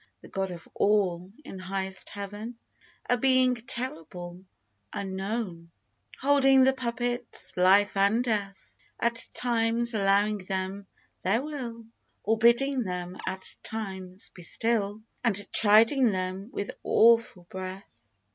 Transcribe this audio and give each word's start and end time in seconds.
The 0.21 0.29
God 0.29 0.49
of 0.49 0.67
All, 0.73 1.31
in 1.45 1.59
highest 1.59 2.09
Heaven, 2.09 2.57
A 3.07 3.17
Being 3.19 3.53
terrible— 3.53 4.43
^unknown— 4.95 5.67
Holding 6.23 6.63
the 6.63 6.73
puppets, 6.73 7.55
Life 7.55 7.95
and 7.95 8.23
Death, 8.23 8.75
At 8.99 9.29
times 9.35 9.93
allowing 9.93 10.39
them 10.39 10.87
their 11.21 11.43
will, 11.43 11.85
Or 12.23 12.39
bidding 12.39 12.81
them, 12.81 13.15
at 13.27 13.55
times, 13.61 14.29
be 14.33 14.41
still, 14.41 15.03
And 15.23 15.45
chiding 15.51 16.11
them, 16.13 16.49
with 16.51 16.71
awful 16.83 17.43
breath 17.43 18.09